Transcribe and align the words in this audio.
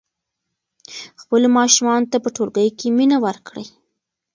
خپلو 1.21 1.47
ماشومانو 1.57 2.09
ته 2.11 2.17
په 2.23 2.29
ټولګي 2.35 2.69
کې 2.79 2.87
مینه 2.97 3.17
ورکړئ. 3.25 3.65